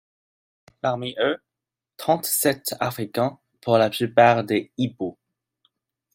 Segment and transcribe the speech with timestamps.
[0.81, 1.37] Parmi eux,
[1.97, 5.19] trente-sept Africains, pour la plupart des Ibo.